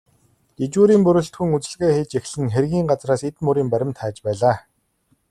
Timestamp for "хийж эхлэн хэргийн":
1.95-2.87